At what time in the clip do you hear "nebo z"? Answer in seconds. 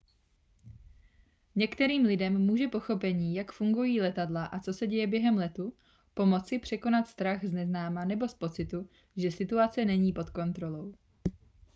8.05-8.33